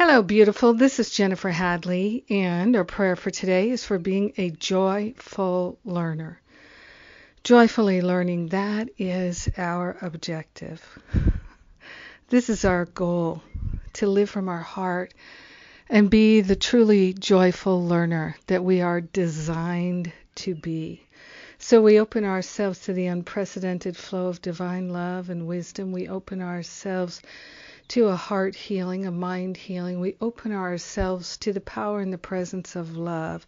[0.00, 0.74] Hello, beautiful.
[0.74, 6.40] This is Jennifer Hadley, and our prayer for today is for being a joyful learner.
[7.42, 10.80] Joyfully learning, that is our objective.
[12.28, 13.42] This is our goal
[13.94, 15.14] to live from our heart
[15.88, 21.02] and be the truly joyful learner that we are designed to be.
[21.58, 25.90] So we open ourselves to the unprecedented flow of divine love and wisdom.
[25.90, 27.20] We open ourselves
[27.88, 30.00] to a heart healing, a mind healing.
[30.00, 33.46] We open ourselves to the power and the presence of love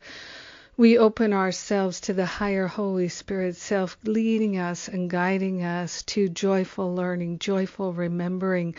[0.80, 6.30] we open ourselves to the higher Holy Spirit self leading us and guiding us to
[6.30, 8.74] joyful learning, joyful remembering,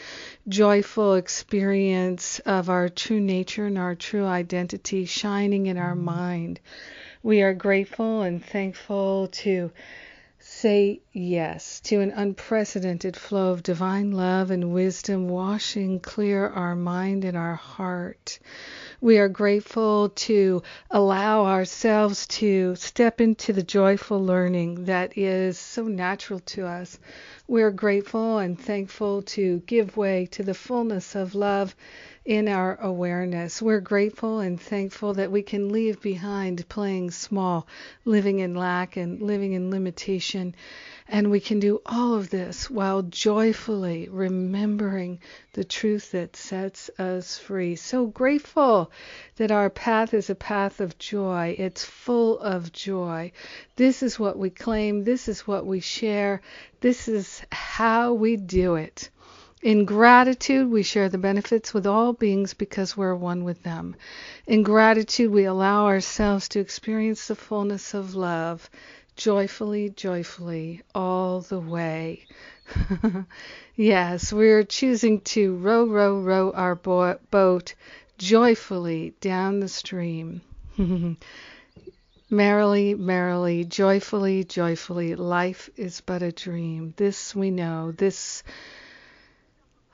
[0.48, 6.06] joyful experience of our true nature and our true identity shining in our mm-hmm.
[6.06, 6.60] mind.
[7.22, 9.72] We are grateful and thankful to
[10.62, 17.26] say yes to an unprecedented flow of divine love and wisdom washing clear our mind
[17.26, 18.38] and our heart.
[19.02, 25.86] We are grateful to allow ourselves to step into the joyful learning that is so
[25.86, 27.00] natural to us.
[27.48, 31.76] We're grateful and thankful to give way to the fullness of love
[32.24, 33.62] in our awareness.
[33.62, 37.68] We're grateful and thankful that we can leave behind playing small,
[38.06, 40.56] living in lack and living in limitation
[41.12, 45.20] and we can do all of this while joyfully remembering
[45.52, 47.76] the truth that sets us free.
[47.76, 48.90] So grateful
[49.36, 51.54] that our path is a path of joy.
[51.60, 53.34] It's full of joy.
[53.76, 55.04] This is what we claim.
[55.04, 56.42] This is what we share.
[56.80, 59.10] This is how we do it.
[59.64, 63.96] In gratitude, we share the benefits with all beings because we're one with them.
[64.48, 68.72] In gratitude, we allow ourselves to experience the fullness of love
[69.16, 72.26] joyfully, joyfully, all the way.
[73.76, 77.76] yes, we're choosing to row, row, row our bo- boat
[78.18, 80.42] joyfully down the stream.
[82.32, 86.96] merrily, merrily, joyfully, joyfully, life is but a dream.
[86.98, 88.42] This we know, this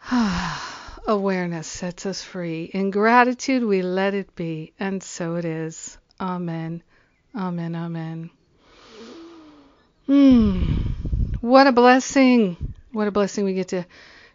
[1.08, 2.66] awareness sets us free.
[2.74, 5.98] In gratitude, we let it be, and so it is.
[6.20, 6.82] Amen.
[7.36, 7.76] Amen.
[7.76, 8.30] Amen.
[10.06, 10.64] Hmm.
[11.42, 12.74] What a blessing.
[12.94, 13.86] What a blessing we get to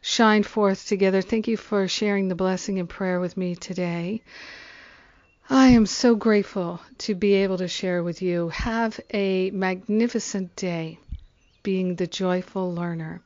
[0.03, 1.23] shine forth together.
[1.23, 4.23] Thank you for sharing the blessing and prayer with me today.
[5.49, 8.51] I am so grateful to be able to share with you.
[8.51, 10.99] Have a magnificent day
[11.63, 13.23] being the joyful learner.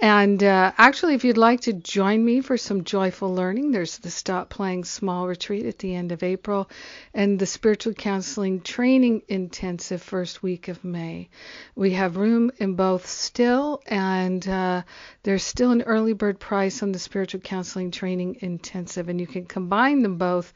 [0.00, 4.10] And uh, actually, if you'd like to join me for some joyful learning, there's the
[4.10, 6.68] Stop Playing Small retreat at the end of April
[7.14, 11.28] and the Spiritual Counseling Training Intensive first week of May.
[11.76, 14.82] We have room in both still, and uh,
[15.22, 19.46] there's still an early bird price on the Spiritual Counseling Training Intensive, and you can
[19.46, 20.52] combine them both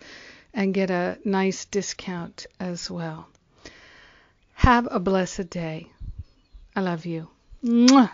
[0.53, 3.29] and get a nice discount as well.
[4.55, 5.89] Have a blessed day.
[6.75, 7.29] I love you.
[7.65, 8.11] Mwah.